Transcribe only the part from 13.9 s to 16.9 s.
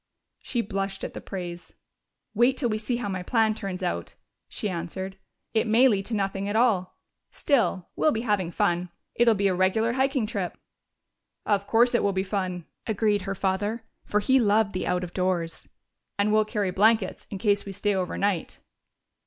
for he loved the out of doors. "And we'll carry